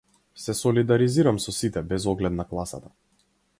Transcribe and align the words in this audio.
Се 0.43 0.55
солидализирам 0.59 1.37
со 1.45 1.55
сите 1.59 1.85
без 1.93 2.09
оглед 2.15 2.37
на 2.41 2.49
класата. 2.55 2.93